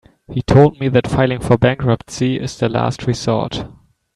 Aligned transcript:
He 0.33 0.41
told 0.41 0.79
me 0.79 0.87
that 0.87 1.05
filing 1.05 1.41
for 1.41 1.59
bankruptcy 1.59 2.39
is 2.39 2.57
the 2.57 2.67
last 2.67 3.05
resort. 3.05 3.67